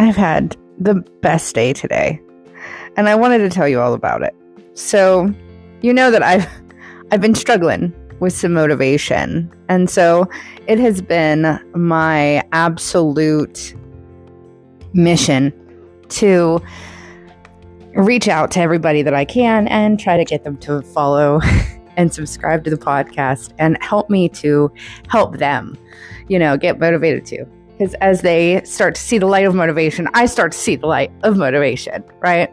[0.00, 2.18] I've had the best day today,
[2.96, 4.34] and I wanted to tell you all about it.
[4.72, 5.30] So,
[5.82, 6.48] you know that I've
[7.12, 10.26] I've been struggling with some motivation, and so
[10.66, 13.74] it has been my absolute
[14.94, 15.52] mission
[16.08, 16.62] to
[17.92, 21.42] reach out to everybody that I can and try to get them to follow
[21.98, 24.72] and subscribe to the podcast and help me to
[25.08, 25.76] help them,
[26.28, 27.46] you know, get motivated too.
[27.80, 30.86] Because as they start to see the light of motivation, I start to see the
[30.86, 32.52] light of motivation, right?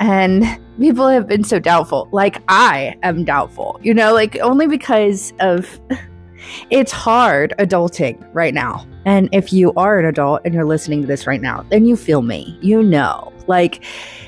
[0.00, 0.44] And
[0.80, 2.08] people have been so doubtful.
[2.10, 5.80] Like I am doubtful, you know, like only because of
[6.70, 8.84] it's hard adulting right now.
[9.08, 11.96] And if you are an adult and you're listening to this right now, then you
[11.96, 12.58] feel me.
[12.60, 13.82] You know, like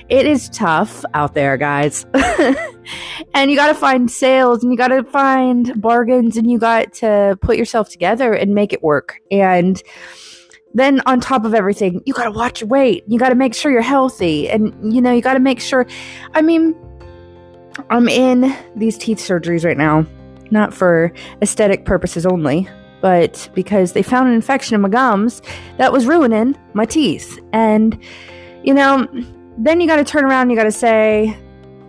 [0.08, 2.06] it is tough out there, guys.
[3.34, 6.94] and you got to find sales and you got to find bargains and you got
[6.94, 9.20] to put yourself together and make it work.
[9.30, 9.82] And
[10.72, 13.04] then on top of everything, you got to watch your weight.
[13.06, 14.48] You got to make sure you're healthy.
[14.48, 15.86] And, you know, you got to make sure.
[16.32, 16.74] I mean,
[17.90, 20.06] I'm in these teeth surgeries right now,
[20.50, 22.66] not for aesthetic purposes only,
[23.00, 25.42] but because they found an infection in my gums
[25.78, 27.38] that was ruining my teeth.
[27.52, 27.98] And,
[28.62, 29.08] you know,
[29.58, 31.36] then you got to turn around you got to say,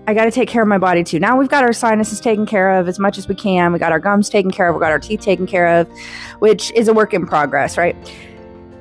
[0.08, 1.20] I got to take care of my body too.
[1.20, 3.72] Now we've got our sinuses taken care of as much as we can.
[3.72, 4.76] We got our gums taken care of.
[4.76, 5.88] We got our teeth taken care of,
[6.40, 7.96] which is a work in progress, right?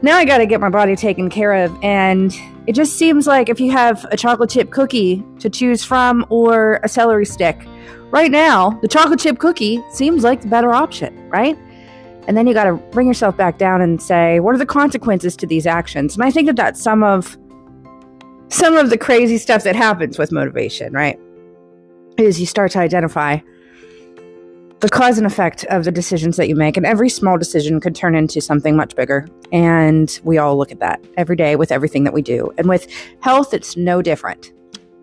[0.02, 1.76] Now I got to get my body taken care of.
[1.84, 2.34] And
[2.66, 6.80] it just seems like if you have a chocolate chip cookie to choose from or
[6.82, 7.66] a celery stick,
[8.10, 11.56] right now, the chocolate chip cookie seems like the better option, right?
[12.26, 15.36] And then you got to bring yourself back down and say, what are the consequences
[15.36, 16.14] to these actions?
[16.14, 17.36] And I think that that's some of
[18.48, 21.18] some of the crazy stuff that happens with motivation, right?
[22.18, 23.38] Is you start to identify
[24.80, 26.76] the cause and effect of the decisions that you make.
[26.76, 29.28] And every small decision could turn into something much bigger.
[29.52, 32.52] And we all look at that every day with everything that we do.
[32.56, 34.52] And with health, it's no different.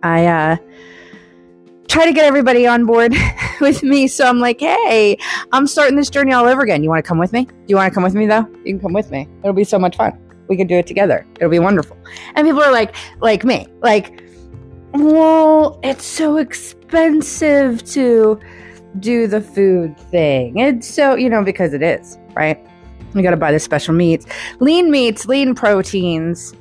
[0.02, 0.56] I uh,
[1.88, 3.14] try to get everybody on board
[3.60, 4.06] with me.
[4.06, 5.16] So I'm like, hey,
[5.52, 6.82] I'm starting this journey all over again.
[6.82, 7.44] You want to come with me?
[7.44, 8.46] Do you want to come with me, though?
[8.64, 9.28] You can come with me.
[9.42, 11.26] It'll be so much fun we can do it together.
[11.36, 11.96] It'll be wonderful.
[12.34, 14.22] And people are like, like me, like,
[14.92, 18.40] well, it's so expensive to
[18.98, 20.58] do the food thing.
[20.58, 22.58] It's so, you know, because it is, right?
[23.14, 24.26] You got to buy the special meats,
[24.60, 26.54] lean meats, lean proteins.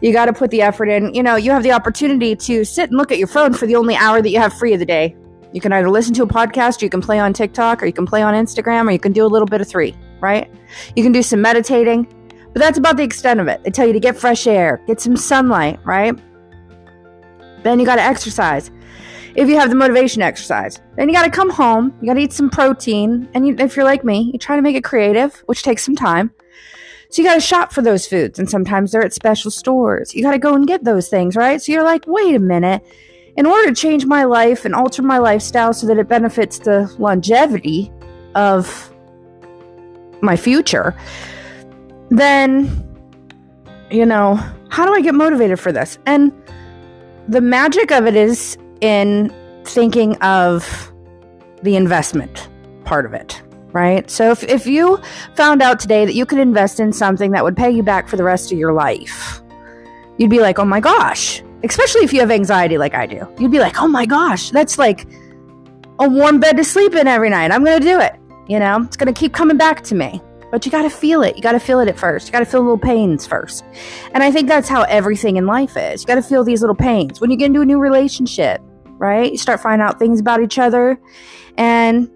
[0.00, 1.14] You got to put the effort in.
[1.14, 3.76] You know, you have the opportunity to sit and look at your phone for the
[3.76, 5.14] only hour that you have free of the day.
[5.52, 8.06] You can either listen to a podcast, you can play on TikTok, or you can
[8.06, 10.50] play on Instagram, or you can do a little bit of three, right?
[10.94, 12.06] You can do some meditating.
[12.52, 13.62] But that's about the extent of it.
[13.62, 16.18] They tell you to get fresh air, get some sunlight, right?
[17.62, 18.70] Then you got to exercise.
[19.36, 21.94] If you have the motivation exercise, then you got to come home.
[22.00, 23.28] You got to eat some protein.
[23.34, 25.94] And you, if you're like me, you try to make it creative, which takes some
[25.94, 26.32] time.
[27.10, 28.38] So you got to shop for those foods.
[28.38, 30.14] And sometimes they're at special stores.
[30.14, 31.60] You got to go and get those things, right?
[31.60, 32.82] So you're like, wait a minute.
[33.36, 36.92] In order to change my life and alter my lifestyle so that it benefits the
[36.98, 37.92] longevity
[38.34, 38.92] of
[40.20, 40.96] my future,
[42.10, 42.86] then,
[43.90, 44.34] you know,
[44.68, 45.98] how do I get motivated for this?
[46.06, 46.32] And
[47.28, 49.34] the magic of it is in
[49.64, 50.92] thinking of
[51.62, 52.48] the investment
[52.84, 53.40] part of it,
[53.72, 54.10] right?
[54.10, 55.00] So if, if you
[55.34, 58.16] found out today that you could invest in something that would pay you back for
[58.16, 59.40] the rest of your life,
[60.18, 63.26] you'd be like, oh my gosh, especially if you have anxiety like I do.
[63.38, 65.06] You'd be like, oh my gosh, that's like
[65.98, 67.50] a warm bed to sleep in every night.
[67.50, 68.14] I'm going to do it.
[68.48, 70.20] You know, it's going to keep coming back to me.
[70.50, 71.36] But you got to feel it.
[71.36, 72.26] You got to feel it at first.
[72.26, 73.64] You got to feel the little pains first.
[74.12, 76.02] And I think that's how everything in life is.
[76.02, 77.20] You got to feel these little pains.
[77.20, 78.60] When you get into a new relationship,
[78.98, 79.30] right?
[79.30, 81.00] You start finding out things about each other.
[81.56, 82.10] And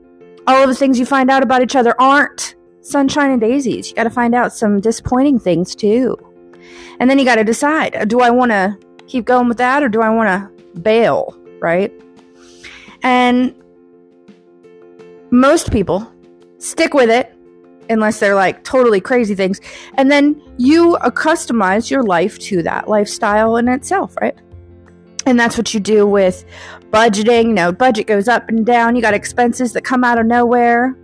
[0.47, 3.89] all of the things you find out about each other aren't sunshine and daisies.
[3.89, 6.17] You got to find out some disappointing things too.
[7.01, 9.89] And then you got to decide do I want to keep going with that or
[9.89, 11.93] do I want to bail, right?
[13.03, 13.55] And
[15.31, 16.11] most people
[16.59, 17.35] stick with it
[17.91, 19.61] unless they're like totally crazy things.
[19.95, 24.37] And then you customize your life to that lifestyle in itself, right?
[25.27, 26.45] And that's what you do with
[26.95, 27.49] budgeting.
[27.49, 28.95] You know, budget goes up and down.
[28.95, 30.97] You got expenses that come out of nowhere.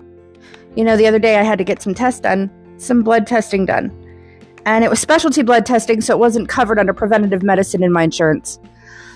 [0.77, 2.49] You know, the other day I had to get some tests done,
[2.79, 3.91] some blood testing done.
[4.67, 8.05] And it was specialty blood testing, so it wasn't covered under preventative medicine in my
[8.05, 8.61] insurance.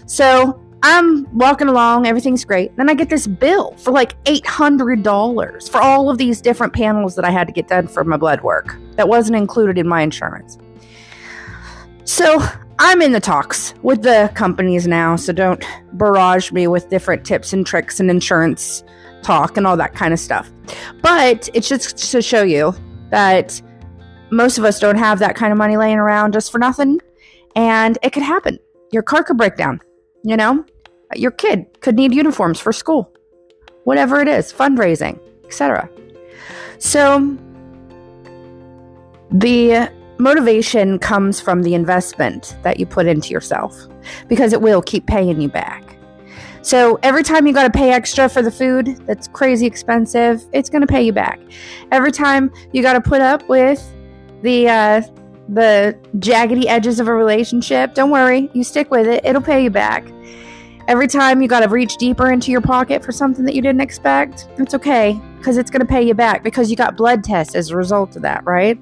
[0.06, 2.76] So I'm walking along, everything's great.
[2.76, 7.24] Then I get this bill for like $800 for all of these different panels that
[7.24, 10.58] I had to get done for my blood work that wasn't included in my insurance.
[12.04, 12.38] So
[12.78, 15.64] I'm in the talks with the companies now, so don't
[15.94, 18.84] barrage me with different tips and tricks and insurance
[19.22, 20.52] talk and all that kind of stuff.
[21.02, 22.74] But it's just to show you
[23.10, 23.60] that
[24.30, 27.00] most of us don't have that kind of money laying around just for nothing
[27.56, 28.58] And it could happen.
[28.92, 29.80] Your car could break down,
[30.24, 30.64] you know?
[31.14, 33.12] Your kid could need uniforms for school.
[33.84, 35.88] Whatever it is, fundraising, etc.
[36.78, 37.36] So
[39.30, 43.76] the motivation comes from the investment that you put into yourself
[44.28, 45.96] because it will keep paying you back.
[46.62, 50.70] So every time you got to pay extra for the food that's crazy expensive, it's
[50.70, 51.38] going to pay you back.
[51.92, 53.92] Every time you got to put up with
[54.40, 55.02] the uh,
[55.50, 59.68] the jaggedy edges of a relationship, don't worry, you stick with it, it'll pay you
[59.68, 60.06] back.
[60.88, 63.82] Every time you got to reach deeper into your pocket for something that you didn't
[63.82, 67.54] expect, it's okay because it's going to pay you back because you got blood tests
[67.54, 68.78] as a result of that, right?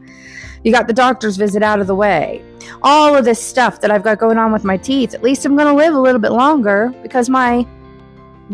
[0.65, 2.45] You got the doctor's visit out of the way.
[2.83, 5.57] All of this stuff that I've got going on with my teeth, at least I'm
[5.57, 7.67] going to live a little bit longer because my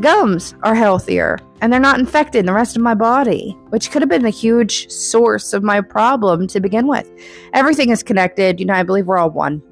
[0.00, 4.00] gums are healthier and they're not infected in the rest of my body, which could
[4.00, 7.10] have been a huge source of my problem to begin with.
[7.52, 8.60] Everything is connected.
[8.60, 9.62] You know, I believe we're all one.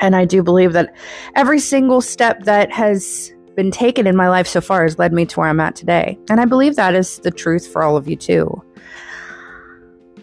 [0.00, 0.94] And I do believe that
[1.34, 5.26] every single step that has been taken in my life so far has led me
[5.26, 6.18] to where I'm at today.
[6.30, 8.62] And I believe that is the truth for all of you too.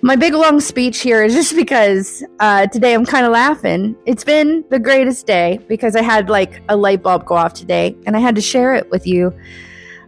[0.01, 3.95] My big long speech here is just because uh, today I'm kind of laughing.
[4.05, 7.97] It's been the greatest day because I had like a light bulb go off today
[8.05, 9.37] and I had to share it with you.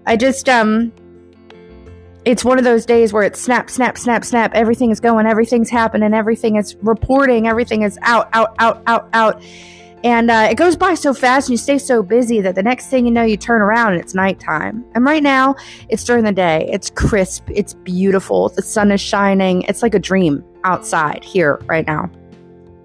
[0.05, 0.91] I just, um,
[2.23, 4.53] it's one of those days where it's snap, snap, snap, snap.
[4.53, 9.41] Everything is going, everything's happening, everything is reporting, everything is out, out, out, out, out.
[10.03, 12.87] And uh, it goes by so fast and you stay so busy that the next
[12.87, 14.83] thing you know, you turn around and it's nighttime.
[14.95, 15.55] And right now,
[15.89, 16.67] it's during the day.
[16.71, 17.47] It's crisp.
[17.53, 18.49] It's beautiful.
[18.49, 19.61] The sun is shining.
[19.63, 22.09] It's like a dream outside here right now.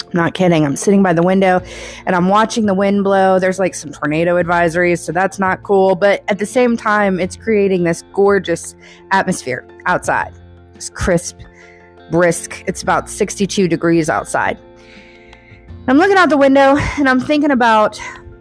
[0.04, 0.66] I'm not kidding.
[0.66, 1.60] I'm sitting by the window
[2.04, 3.38] and I'm watching the wind blow.
[3.38, 5.94] There's like some tornado advisories, so that's not cool.
[5.94, 8.76] But at the same time, it's creating this gorgeous
[9.10, 10.32] atmosphere outside.
[10.74, 11.38] It's crisp,
[12.10, 12.62] brisk.
[12.66, 14.58] It's about 62 degrees outside.
[15.88, 18.00] I'm looking out the window and I'm thinking about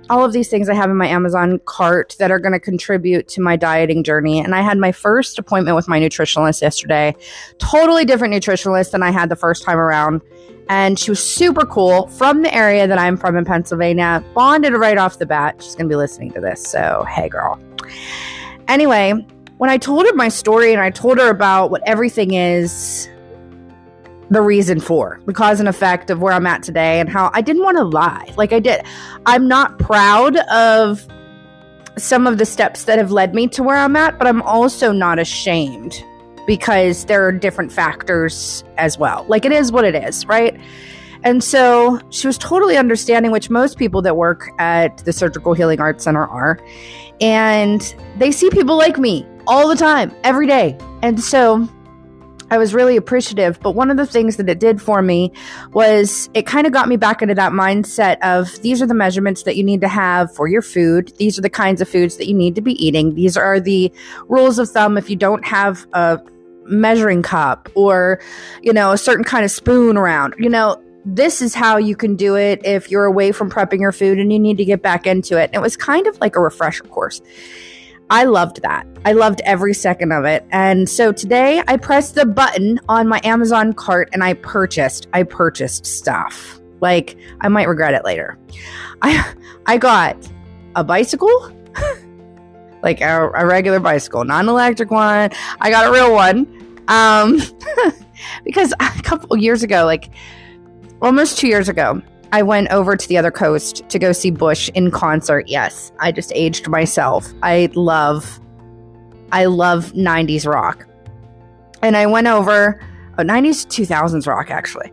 [0.09, 3.27] all of these things I have in my Amazon cart that are going to contribute
[3.29, 4.39] to my dieting journey.
[4.39, 7.15] And I had my first appointment with my nutritionist yesterday.
[7.59, 10.21] Totally different nutritionist than I had the first time around.
[10.69, 14.23] And she was super cool from the area that I'm from in Pennsylvania.
[14.33, 15.61] Bonded right off the bat.
[15.61, 16.63] She's going to be listening to this.
[16.63, 17.59] So, hey, girl.
[18.67, 19.13] Anyway,
[19.57, 23.07] when I told her my story and I told her about what everything is,
[24.29, 27.41] the reason for the cause and effect of where I'm at today and how I
[27.41, 28.33] didn't want to lie.
[28.37, 28.83] Like I did.
[29.25, 31.07] I'm not proud of
[31.97, 34.91] some of the steps that have led me to where I'm at, but I'm also
[34.91, 36.03] not ashamed
[36.45, 39.25] because there are different factors as well.
[39.27, 40.59] Like it is what it is, right?
[41.23, 45.79] And so she was totally understanding, which most people that work at the Surgical Healing
[45.79, 46.59] Arts Center are.
[47.19, 50.77] And they see people like me all the time, every day.
[51.01, 51.67] And so
[52.51, 53.59] I was really appreciative.
[53.61, 55.31] But one of the things that it did for me
[55.73, 59.43] was it kind of got me back into that mindset of these are the measurements
[59.43, 61.13] that you need to have for your food.
[61.17, 63.15] These are the kinds of foods that you need to be eating.
[63.15, 63.91] These are the
[64.27, 66.19] rules of thumb if you don't have a
[66.65, 68.19] measuring cup or,
[68.61, 70.35] you know, a certain kind of spoon around.
[70.37, 73.91] You know, this is how you can do it if you're away from prepping your
[73.91, 75.45] food and you need to get back into it.
[75.45, 77.21] And it was kind of like a refresher course.
[78.09, 78.85] I loved that.
[79.03, 80.45] I loved every second of it.
[80.51, 85.07] And so today I pressed the button on my Amazon cart and I purchased.
[85.13, 86.59] I purchased stuff.
[86.81, 88.37] Like I might regret it later.
[89.01, 89.33] I
[89.65, 90.17] I got
[90.75, 91.51] a bicycle,
[92.83, 95.31] like a, a regular bicycle, not an electric one.
[95.59, 96.47] I got a real one.
[96.87, 97.41] Um
[98.43, 100.11] because a couple years ago, like
[101.01, 102.01] almost 2 years ago,
[102.35, 105.47] I went over to the other coast to go see Bush in concert.
[105.47, 107.33] Yes, I just aged myself.
[107.41, 108.41] I love,
[109.31, 110.85] I love 90s rock.
[111.81, 112.77] And I went over,
[113.17, 114.91] oh, 90s, 2000s rock actually.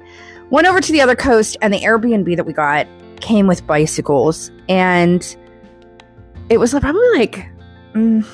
[0.51, 2.87] Went over to the other coast, and the Airbnb that we got
[3.21, 4.53] came with bicycles.
[4.69, 5.37] And
[6.49, 7.45] it was probably like
[7.93, 8.25] mm,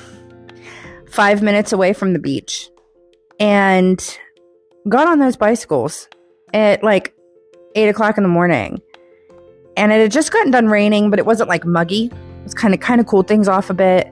[1.09, 2.69] five minutes away from the beach.
[3.39, 4.19] And
[4.87, 6.07] got on those bicycles
[6.53, 7.15] at like
[7.73, 8.79] eight o'clock in the morning
[9.79, 12.07] and it had just gotten done raining, but it wasn't like muggy.
[12.07, 14.11] It was kind of kind of cooled things off a bit,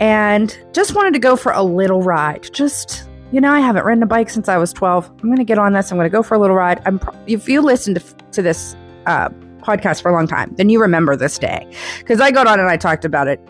[0.00, 2.48] and just wanted to go for a little ride.
[2.52, 5.10] Just you know, I haven't ridden a bike since I was twelve.
[5.22, 5.90] I'm gonna get on this.
[5.90, 6.80] I'm gonna go for a little ride.
[6.86, 8.00] I'm if you listen to
[8.32, 12.30] to this uh, podcast for a long time, then you remember this day because I
[12.30, 13.40] got on and I talked about it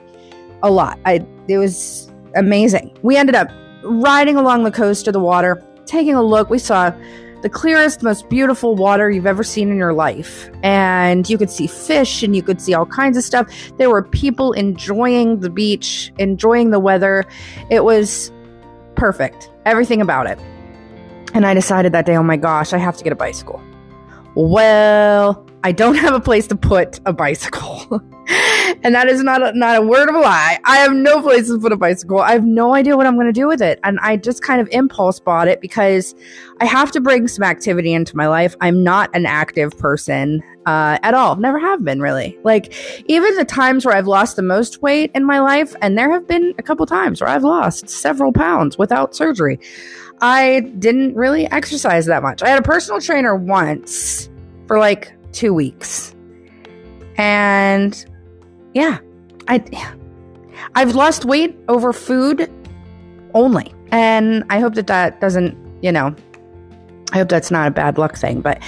[0.62, 0.98] a lot.
[1.04, 2.96] I it was amazing.
[3.02, 3.50] We ended up
[3.82, 6.48] riding along the coast of the water, taking a look.
[6.48, 6.90] We saw
[7.44, 10.48] the clearest, most beautiful water you've ever seen in your life.
[10.62, 13.46] And you could see fish and you could see all kinds of stuff.
[13.76, 17.26] There were people enjoying the beach, enjoying the weather.
[17.70, 18.32] It was
[18.94, 20.38] perfect, everything about it.
[21.34, 23.62] And I decided that day, oh my gosh, I have to get a bicycle.
[24.34, 27.86] Well, I don't have a place to put a bicycle.
[28.82, 30.58] and that is not a, not a word of a lie.
[30.64, 32.20] I have no place to put a bicycle.
[32.20, 33.80] I have no idea what I'm going to do with it.
[33.82, 36.14] And I just kind of impulse bought it because
[36.60, 38.54] I have to bring some activity into my life.
[38.60, 41.36] I'm not an active person uh, at all.
[41.36, 42.38] Never have been really.
[42.44, 42.74] Like
[43.06, 46.28] even the times where I've lost the most weight in my life, and there have
[46.28, 49.58] been a couple times where I've lost several pounds without surgery.
[50.20, 52.42] I didn't really exercise that much.
[52.42, 54.28] I had a personal trainer once
[54.66, 56.14] for like two weeks.
[57.16, 58.04] And
[58.72, 58.98] yeah,
[59.48, 59.62] I
[60.74, 62.50] I've lost weight over food
[63.34, 63.74] only.
[63.90, 66.14] And I hope that that doesn't, you know,
[67.12, 68.62] I hope that's not a bad luck thing, but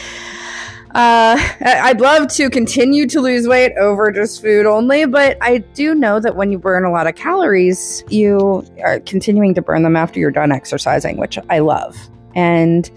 [0.94, 5.94] uh, I'd love to continue to lose weight over just food only, but I do
[5.94, 9.96] know that when you burn a lot of calories, you are continuing to burn them
[9.96, 11.96] after you're done exercising, which I love.
[12.34, 12.90] And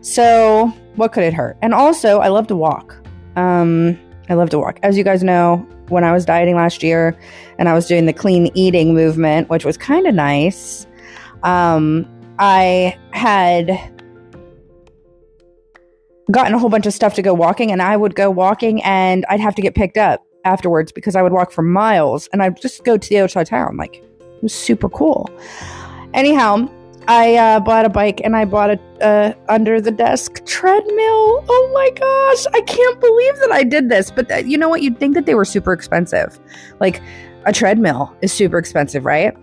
[0.00, 1.56] so, what could it hurt?
[1.62, 2.97] And also, I love to walk.
[3.38, 3.96] Um,
[4.28, 4.80] I love to walk.
[4.82, 7.16] As you guys know, when I was dieting last year
[7.58, 10.86] and I was doing the clean eating movement, which was kind of nice,
[11.44, 12.04] um,
[12.40, 13.68] I had
[16.32, 19.24] gotten a whole bunch of stuff to go walking, and I would go walking and
[19.28, 22.60] I'd have to get picked up afterwards because I would walk for miles and I'd
[22.60, 23.76] just go to the outside town.
[23.76, 25.30] Like, it was super cool.
[26.12, 26.68] Anyhow,
[27.08, 31.44] I uh, bought a bike and I bought a uh, under the desk treadmill.
[31.48, 34.10] Oh my gosh, I can't believe that I did this.
[34.10, 34.82] But th- you know what?
[34.82, 36.38] You'd think that they were super expensive.
[36.80, 37.00] Like
[37.46, 39.34] a treadmill is super expensive, right?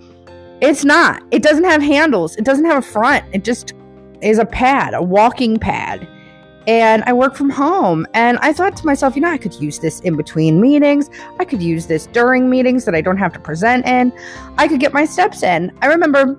[0.62, 1.24] It's not.
[1.32, 2.36] It doesn't have handles.
[2.36, 3.26] It doesn't have a front.
[3.34, 3.74] It just
[4.22, 6.08] is a pad, a walking pad
[6.68, 8.08] and I work from home.
[8.14, 11.10] And I thought to myself, you know, I could use this in between meetings.
[11.40, 14.12] I could use this during meetings that I don't have to present in.
[14.58, 15.72] I could get my steps in.
[15.82, 16.38] I remember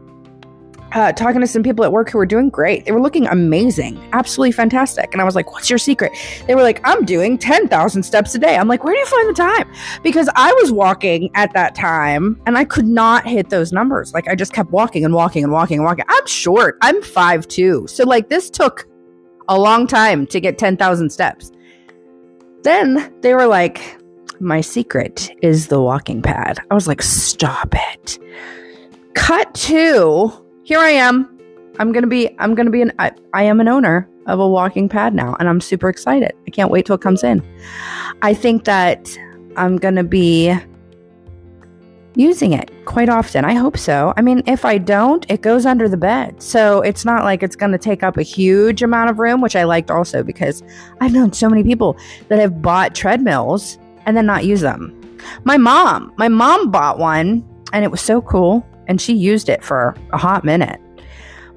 [0.97, 2.87] uh, talking to some people at work who were doing great.
[2.87, 5.13] They were looking amazing, absolutely fantastic.
[5.13, 6.11] And I was like, what's your secret?
[6.47, 8.57] They were like, I'm doing 10,000 steps a day.
[8.57, 9.71] I'm like, where do you find the time?
[10.03, 14.15] Because I was walking at that time and I could not hit those numbers.
[14.15, 16.07] Like, I just kept walking and walking and walking and walking.
[16.09, 17.87] I'm short, I'm five two.
[17.89, 18.89] So, like, this took
[19.49, 21.53] a long time to get 10,000 steps.
[22.63, 24.01] Then they were like,
[24.41, 26.59] My secret is the walking pad.
[26.71, 28.19] I was like, Stop it.
[29.13, 31.39] Cut to here I am.
[31.79, 34.89] I'm gonna be I'm gonna be an I, I am an owner of a walking
[34.89, 36.33] pad now and I'm super excited.
[36.45, 37.41] I can't wait till it comes in.
[38.23, 39.17] I think that
[39.57, 40.57] I'm gonna be
[42.17, 43.45] using it quite often.
[43.45, 44.13] I hope so.
[44.17, 46.43] I mean, if I don't, it goes under the bed.
[46.43, 49.55] So it's not like it's going to take up a huge amount of room, which
[49.55, 50.63] I liked also because
[51.03, 51.95] I've known so many people
[52.29, 54.99] that have bought treadmills and then not use them.
[55.45, 59.63] My mom, my mom bought one and it was so cool and she used it
[59.63, 60.81] for a hot minute.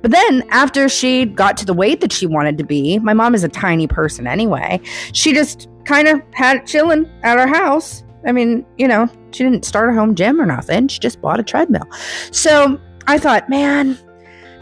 [0.01, 3.36] But then after she got to the weight that she wanted to be, my mom
[3.36, 4.79] is a tiny person anyway.
[5.12, 9.43] She just kind of had it chilling at her house I mean, you know, she
[9.43, 10.88] didn't start a home gym or nothing.
[10.88, 11.88] She just bought a treadmill.
[12.31, 13.98] So I thought, man,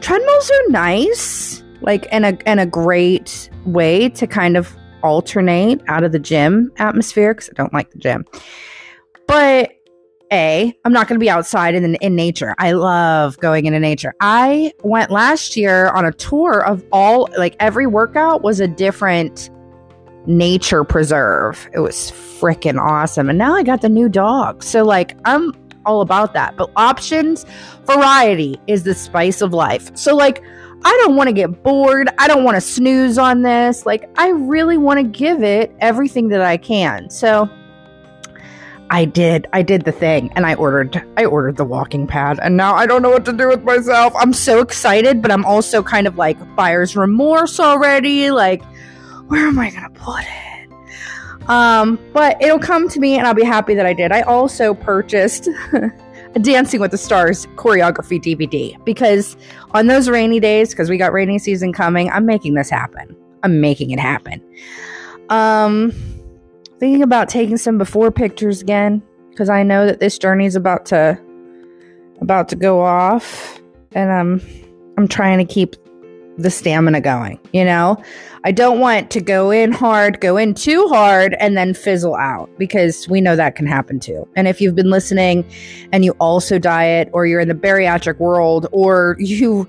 [0.01, 6.03] treadmills are nice, like in a in a great way to kind of alternate out
[6.03, 8.25] of the gym atmosphere because I don't like the gym.
[9.27, 9.71] But
[10.31, 12.55] a, I'm not going to be outside in in nature.
[12.57, 14.13] I love going into nature.
[14.19, 19.49] I went last year on a tour of all like every workout was a different
[20.27, 21.69] nature preserve.
[21.73, 23.29] It was freaking awesome.
[23.29, 24.63] And now I got the new dog.
[24.63, 25.53] So, like, I'm
[25.85, 26.57] all about that.
[26.57, 27.45] But options,
[27.85, 29.95] variety is the spice of life.
[29.95, 30.43] So, like,
[30.83, 32.09] I don't want to get bored.
[32.19, 33.85] I don't want to snooze on this.
[33.85, 37.09] Like, I really want to give it everything that I can.
[37.09, 37.49] So,
[38.89, 39.47] I did.
[39.53, 42.85] I did the thing and I ordered I ordered the walking pad and now I
[42.85, 44.13] don't know what to do with myself.
[44.17, 48.31] I'm so excited, but I'm also kind of like buyer's remorse already.
[48.31, 48.63] Like
[49.27, 51.49] where am I gonna put it?
[51.49, 54.11] Um, but it'll come to me and I'll be happy that I did.
[54.11, 59.37] I also purchased a Dancing with the Stars choreography DVD because
[59.71, 63.15] on those rainy days, because we got rainy season coming, I'm making this happen.
[63.43, 64.43] I'm making it happen.
[65.29, 65.93] Um,
[66.79, 70.85] thinking about taking some before pictures again because I know that this journey is about
[70.87, 71.19] to
[72.21, 73.61] about to go off,
[73.93, 74.41] and I'm
[74.97, 75.75] I'm trying to keep
[76.37, 77.97] the stamina going, you know?
[78.43, 82.49] I don't want to go in hard, go in too hard, and then fizzle out
[82.57, 84.27] because we know that can happen too.
[84.35, 85.49] And if you've been listening
[85.91, 89.67] and you also diet, or you're in the bariatric world, or you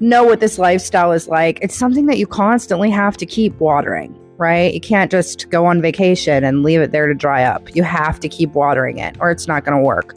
[0.00, 4.14] know what this lifestyle is like, it's something that you constantly have to keep watering,
[4.40, 4.72] right?
[4.72, 7.76] You can't just go on vacation and leave it there to dry up.
[7.76, 10.16] You have to keep watering it, or it's not going to work.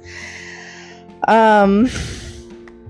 [1.27, 1.87] Um,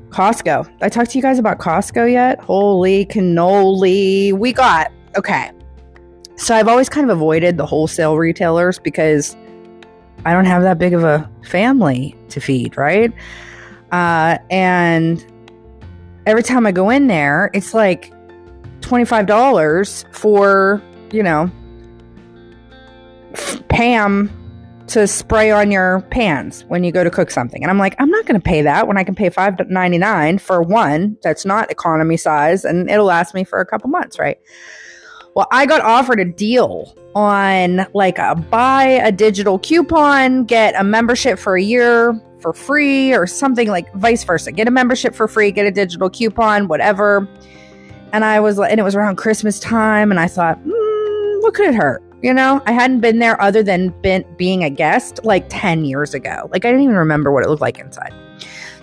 [0.10, 0.72] Costco.
[0.82, 2.40] I talked to you guys about Costco yet?
[2.40, 4.32] Holy cannoli.
[4.32, 5.52] We got, okay.
[6.36, 9.36] So I've always kind of avoided the wholesale retailers because
[10.26, 13.12] I don't have that big of a family to feed, right?
[13.92, 15.26] Uh, and
[16.28, 18.14] every time I go in there, it's like
[18.82, 20.82] $25 for,
[21.14, 21.50] you know,
[23.70, 24.30] Pam
[24.88, 27.64] to spray on your pans when you go to cook something.
[27.64, 30.62] And I'm like, I'm not going to pay that when I can pay $5.99 for
[30.62, 34.38] one that's not economy size and it'll last me for a couple months, right?
[35.36, 40.84] Well, I got offered a deal on like a buy a digital coupon, get a
[40.84, 44.52] membership for a year for free or something like vice versa.
[44.52, 47.28] Get a membership for free, get a digital coupon, whatever.
[48.12, 50.73] And I was like, and it was around Christmas time, and I thought, mm,
[51.44, 52.02] what could it hurt?
[52.22, 56.14] You know, I hadn't been there other than been, being a guest like 10 years
[56.14, 56.50] ago.
[56.52, 58.14] Like, I didn't even remember what it looked like inside.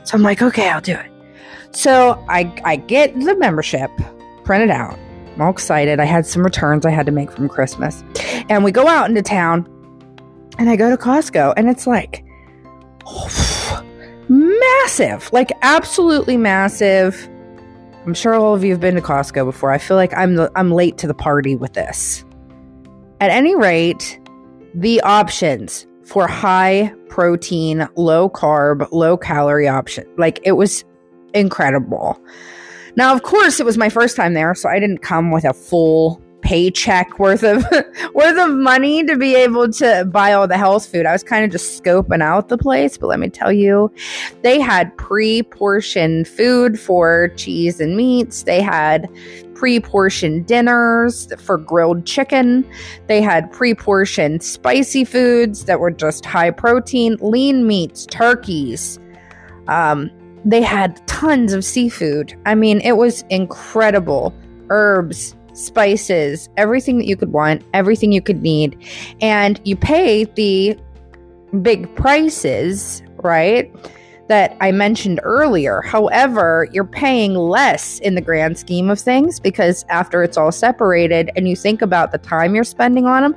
[0.05, 1.11] So I'm like, okay, I'll do it.
[1.73, 3.91] So I, I get the membership
[4.45, 4.99] printed out.
[5.35, 6.01] I'm all excited.
[6.01, 8.05] I had some returns I had to make from Christmas.
[8.51, 9.67] And we go out into town
[10.59, 12.23] and I go to Costco and it's like
[13.07, 13.83] oh,
[14.29, 17.27] massive, like absolutely massive.
[18.05, 19.71] I'm sure all of you have been to Costco before.
[19.71, 22.25] I feel like I'm the, I'm late to the party with this.
[23.21, 24.19] At any rate,
[24.75, 30.85] the options for high protein, low carb, low calorie option, like it was
[31.35, 32.19] incredible.
[32.97, 35.53] Now, of course, it was my first time there, so I didn't come with a
[35.53, 37.63] full paycheck worth of
[38.15, 41.05] worth of money to be able to buy all the health food.
[41.05, 43.93] I was kind of just scoping out the place, but let me tell you,
[44.43, 48.45] they had pre-portioned food for cheese and meats.
[48.45, 49.09] They had
[49.61, 52.67] pre-portioned dinners for grilled chicken.
[53.09, 58.99] They had pre-portioned spicy foods that were just high protein, lean meats, turkeys.
[59.69, 60.11] Um,
[60.47, 62.35] they had tons of seafood.
[62.47, 64.33] I mean, it was incredible.
[64.71, 68.83] Herbs, spices, everything that you could want, everything you could need.
[69.21, 70.75] And you pay the
[71.61, 73.71] big prices, right?
[74.31, 75.81] That I mentioned earlier.
[75.81, 81.33] However, you're paying less in the grand scheme of things because after it's all separated
[81.35, 83.35] and you think about the time you're spending on them,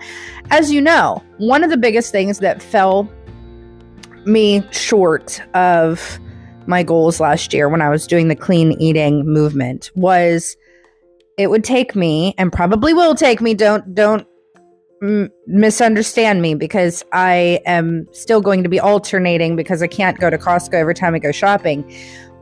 [0.52, 3.12] as you know, one of the biggest things that fell
[4.26, 6.20] me short of
[6.68, 10.56] my goals last year when I was doing the clean eating movement was
[11.40, 14.28] it would take me and probably will take me don't don't
[15.48, 20.38] misunderstand me because I am still going to be alternating because I can't go to
[20.38, 21.84] Costco every time I go shopping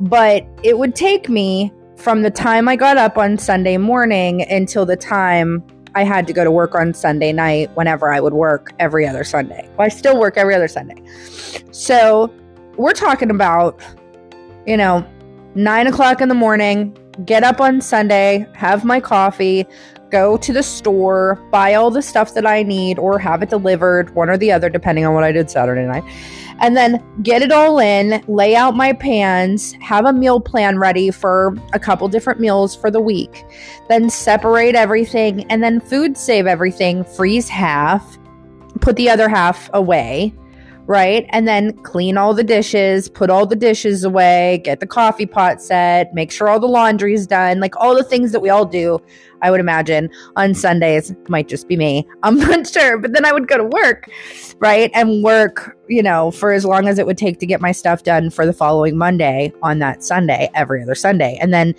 [0.01, 4.85] but it would take me from the time I got up on Sunday morning until
[4.85, 8.73] the time I had to go to work on Sunday night whenever I would work
[8.79, 9.69] every other Sunday.
[9.77, 11.01] Well, I still work every other Sunday.
[11.71, 12.33] So
[12.77, 13.79] we're talking about,
[14.65, 15.05] you know,
[15.53, 19.67] nine o'clock in the morning, get up on Sunday, have my coffee,
[20.11, 24.13] go to the store, buy all the stuff that I need, or have it delivered,
[24.13, 26.03] one or the other, depending on what I did Saturday night.
[26.59, 31.09] And then get it all in, lay out my pans, have a meal plan ready
[31.09, 33.43] for a couple different meals for the week.
[33.89, 38.19] Then separate everything and then food save everything, freeze half,
[38.79, 40.35] put the other half away
[40.87, 41.25] right?
[41.29, 45.61] And then clean all the dishes, put all the dishes away, get the coffee pot
[45.61, 48.65] set, make sure all the laundry is done, like all the things that we all
[48.65, 48.99] do,
[49.41, 51.13] I would imagine, on Sundays.
[51.29, 52.07] Might just be me.
[52.23, 52.97] I'm not sure.
[52.97, 54.09] But then I would go to work,
[54.59, 54.91] right?
[54.93, 58.03] And work, you know, for as long as it would take to get my stuff
[58.03, 61.37] done for the following Monday on that Sunday, every other Sunday.
[61.41, 61.75] And then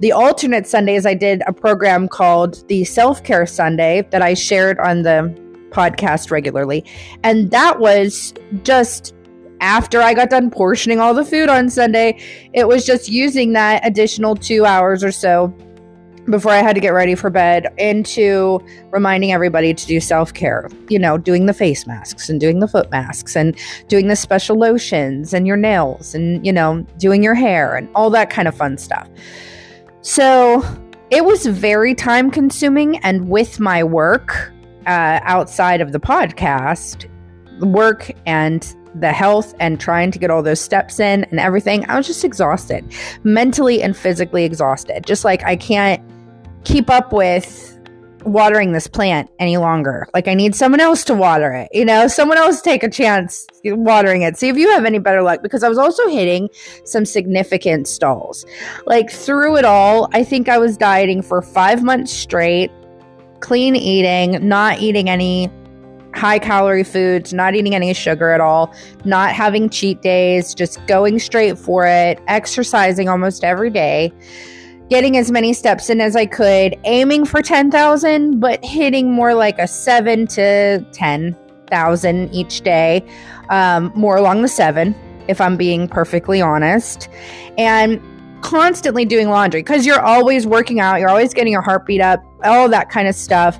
[0.00, 4.78] the alternate Sundays, I did a program called the Self Care Sunday that I shared
[4.78, 6.84] on the podcast regularly.
[7.22, 9.14] And that was just
[9.62, 12.20] after I got done portioning all the food on Sunday.
[12.52, 15.56] It was just using that additional two hours or so
[16.26, 20.68] before I had to get ready for bed into reminding everybody to do self care.
[20.88, 23.56] You know, doing the face masks and doing the foot masks and
[23.88, 28.10] doing the special lotions and your nails and, you know, doing your hair and all
[28.10, 29.08] that kind of fun stuff.
[30.02, 30.64] So
[31.10, 32.98] it was very time consuming.
[32.98, 34.51] And with my work,
[34.86, 37.08] uh, outside of the podcast,
[37.60, 41.96] work and the health and trying to get all those steps in and everything, I
[41.96, 42.84] was just exhausted,
[43.24, 45.06] mentally and physically exhausted.
[45.06, 46.02] Just like I can't
[46.64, 47.68] keep up with
[48.24, 50.06] watering this plant any longer.
[50.14, 53.46] Like I need someone else to water it, you know, someone else take a chance
[53.64, 54.36] watering it.
[54.36, 56.48] See if you have any better luck because I was also hitting
[56.84, 58.46] some significant stalls.
[58.86, 62.70] Like through it all, I think I was dieting for 5 months straight
[63.42, 65.50] clean eating, not eating any
[66.14, 68.74] high calorie foods, not eating any sugar at all,
[69.04, 74.12] not having cheat days, just going straight for it, exercising almost every day,
[74.88, 79.58] getting as many steps in as I could, aiming for 10,000, but hitting more like
[79.58, 83.04] a 7 to 10,000 each day,
[83.48, 84.94] um, more along the 7,
[85.28, 87.08] if I'm being perfectly honest.
[87.56, 88.00] And
[88.42, 92.68] constantly doing laundry because you're always working out, you're always getting your heartbeat up, all
[92.68, 93.58] that kind of stuff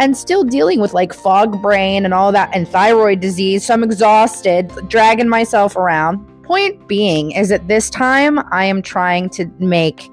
[0.00, 3.66] and still dealing with like fog brain and all that and thyroid disease.
[3.66, 6.26] So I'm exhausted, dragging myself around.
[6.42, 10.10] Point being is that this time I am trying to make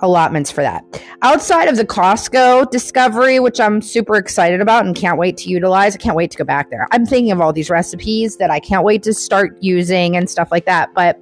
[0.00, 0.84] allotments for that.
[1.22, 5.94] Outside of the Costco discovery, which I'm super excited about and can't wait to utilize,
[5.94, 6.86] I can't wait to go back there.
[6.90, 10.50] I'm thinking of all these recipes that I can't wait to start using and stuff
[10.50, 10.92] like that.
[10.94, 11.18] But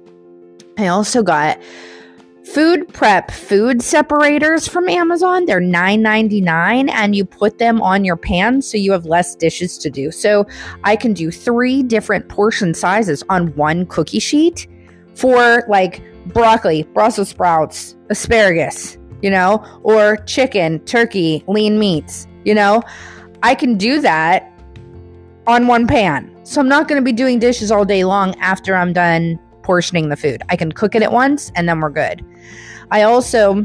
[0.79, 1.61] I also got
[2.45, 5.45] food prep food separators from Amazon.
[5.45, 9.89] They're $9.99 and you put them on your pan so you have less dishes to
[9.89, 10.09] do.
[10.11, 10.47] So
[10.83, 14.67] I can do three different portion sizes on one cookie sheet
[15.15, 22.81] for like broccoli, Brussels sprouts, asparagus, you know, or chicken, turkey, lean meats, you know.
[23.43, 24.51] I can do that
[25.45, 26.35] on one pan.
[26.45, 29.39] So I'm not going to be doing dishes all day long after I'm done
[29.69, 30.41] portioning the food.
[30.49, 32.25] I can cook it at once and then we're good.
[32.89, 33.63] I also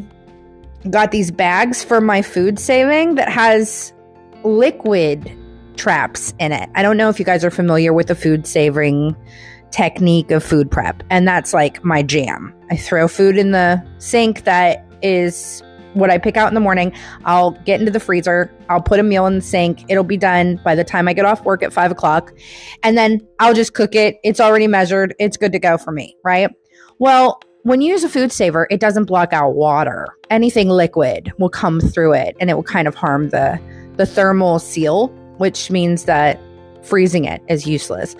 [0.90, 3.94] got these bags for my food saving that has
[4.42, 5.34] liquid
[5.76, 6.68] traps in it.
[6.74, 9.16] I don't know if you guys are familiar with the food saving
[9.70, 12.54] technique of food prep, and that's like my jam.
[12.70, 15.62] I throw food in the sink that is
[15.94, 16.92] what I pick out in the morning.
[17.24, 18.52] I'll get into the freezer.
[18.68, 19.84] I'll put a meal in the sink.
[19.88, 22.32] It'll be done by the time I get off work at five o'clock.
[22.82, 24.18] And then I'll just cook it.
[24.22, 25.14] It's already measured.
[25.18, 26.50] It's good to go for me, right?
[26.98, 30.06] Well, when you use a food saver, it doesn't block out water.
[30.28, 33.58] Anything liquid will come through it and it will kind of harm the,
[33.96, 36.38] the thermal seal, which means that
[36.82, 38.16] freezing it is useless.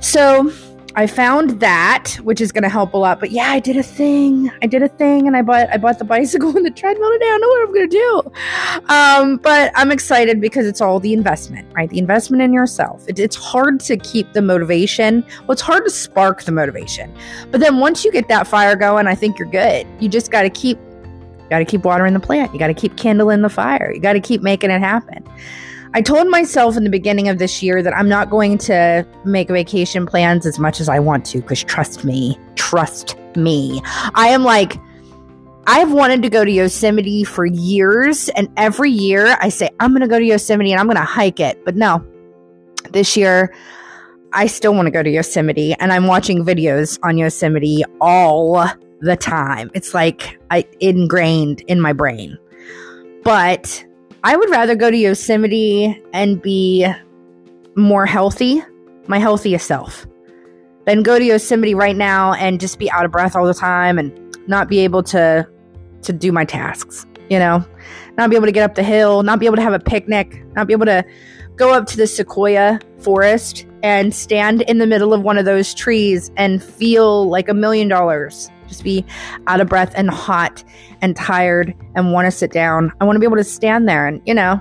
[0.00, 0.50] So
[0.96, 3.20] I found that, which is going to help a lot.
[3.20, 4.50] But yeah, I did a thing.
[4.62, 7.26] I did a thing, and I bought I bought the bicycle and the treadmill today.
[7.26, 8.92] I don't know what I'm going to do.
[8.92, 11.88] Um, but I'm excited because it's all the investment, right?
[11.88, 13.08] The investment in yourself.
[13.08, 15.24] It, it's hard to keep the motivation.
[15.40, 17.14] Well, it's hard to spark the motivation,
[17.50, 19.86] but then once you get that fire going, I think you're good.
[20.00, 20.78] You just got to keep,
[21.50, 22.52] got to keep watering the plant.
[22.52, 23.92] You got to keep kindling the fire.
[23.92, 25.24] You got to keep making it happen.
[25.92, 29.48] I told myself in the beginning of this year that I'm not going to make
[29.48, 33.82] vacation plans as much as I want to because trust me, trust me.
[34.14, 34.76] I am like,
[35.66, 40.02] I've wanted to go to Yosemite for years, and every year I say, I'm going
[40.02, 41.64] to go to Yosemite and I'm going to hike it.
[41.64, 42.04] But no,
[42.92, 43.52] this year
[44.32, 48.64] I still want to go to Yosemite, and I'm watching videos on Yosemite all
[49.00, 49.72] the time.
[49.74, 52.38] It's like I ingrained in my brain.
[53.24, 53.84] But
[54.22, 56.86] I would rather go to Yosemite and be
[57.74, 58.62] more healthy,
[59.06, 60.06] my healthiest self,
[60.84, 63.98] than go to Yosemite right now and just be out of breath all the time
[63.98, 64.12] and
[64.46, 65.48] not be able to
[66.02, 67.64] to do my tasks, you know?
[68.16, 70.42] Not be able to get up the hill, not be able to have a picnic,
[70.54, 71.04] not be able to
[71.56, 75.74] go up to the sequoia forest and stand in the middle of one of those
[75.74, 79.04] trees and feel like a million dollars just be
[79.46, 80.64] out of breath and hot
[81.02, 82.92] and tired and want to sit down.
[83.00, 84.60] I want to be able to stand there and, you know,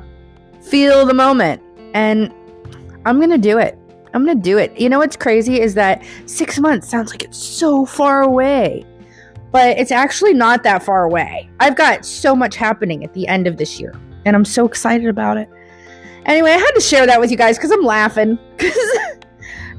[0.62, 1.62] feel the moment.
[1.93, 2.34] And
[3.06, 3.78] I'm going to do it.
[4.13, 4.78] I'm going to do it.
[4.78, 8.86] You know what's crazy is that six months sounds like it's so far away,
[9.52, 11.50] but it's actually not that far away.
[11.60, 13.93] I've got so much happening at the end of this year,
[14.26, 15.48] and I'm so excited about it.
[16.26, 18.39] Anyway, I had to share that with you guys because I'm laughing.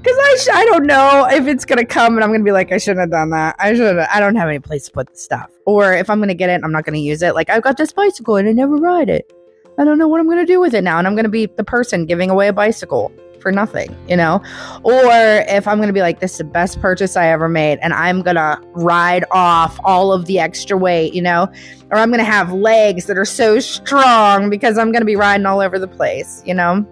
[0.07, 2.79] I, sh- I don't know if it's to come and I'm to be like, I
[2.79, 3.57] shouldn't have done that.
[3.59, 5.51] I should I don't have any place to put the stuff.
[5.67, 7.35] Or if I'm to get it, I'm not to use it.
[7.35, 9.33] Like, I've got this bicycle and I never ride it.
[9.79, 10.99] I don't know what I'm to do with it now.
[10.99, 14.43] And I'm to be the person giving away a bicycle for nothing, you know?
[14.83, 15.11] Or
[15.49, 18.23] if I'm to be like, this is the best purchase I ever made and I'm
[18.37, 21.49] to ride off all of the extra weight, you know?
[21.91, 25.61] Or I'm to have legs that are so strong because I'm to be riding all
[25.61, 26.87] over the place, you know?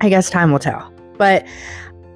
[0.00, 0.92] I guess time will tell.
[1.16, 1.46] But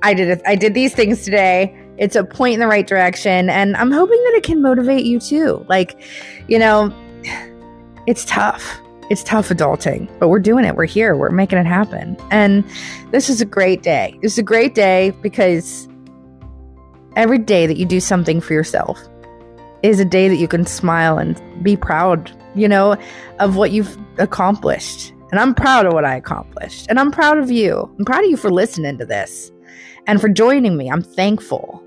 [0.05, 0.43] I did.
[0.45, 1.75] I did these things today.
[1.97, 5.19] It's a point in the right direction, and I'm hoping that it can motivate you
[5.19, 5.65] too.
[5.67, 6.01] Like,
[6.47, 6.95] you know,
[8.07, 8.81] it's tough.
[9.11, 10.77] It's tough adulting, but we're doing it.
[10.77, 11.17] We're here.
[11.17, 12.17] We're making it happen.
[12.31, 12.65] And
[13.13, 14.19] this is a great day.
[14.23, 15.89] Is a great day because
[17.17, 18.99] every day that you do something for yourself
[19.83, 22.97] is a day that you can smile and be proud, you know,
[23.41, 25.13] of what you've accomplished.
[25.31, 26.87] And I'm proud of what I accomplished.
[26.89, 27.91] And I'm proud of you.
[27.99, 29.51] I'm proud of you for listening to this
[30.07, 30.91] and for joining me.
[30.91, 31.83] I'm thankful.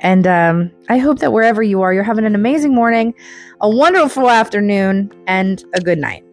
[0.00, 3.14] And um, I hope that wherever you are, you're having an amazing morning,
[3.60, 6.24] a wonderful afternoon, and a good night.